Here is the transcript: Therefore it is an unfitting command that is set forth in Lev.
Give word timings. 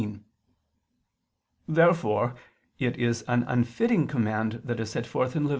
Therefore 1.67 2.35
it 2.79 2.97
is 2.97 3.21
an 3.27 3.43
unfitting 3.43 4.07
command 4.07 4.53
that 4.63 4.79
is 4.79 4.89
set 4.89 5.05
forth 5.05 5.35
in 5.35 5.43
Lev. 5.43 5.49